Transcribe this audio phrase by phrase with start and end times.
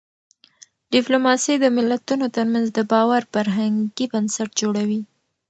[0.93, 5.01] ډيپلوماسي د ملتونو ترمنځ د باور فرهنګي بنسټ جوړوي.